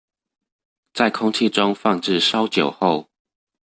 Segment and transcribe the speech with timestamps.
[0.95, 3.07] 在空氣中放置稍久後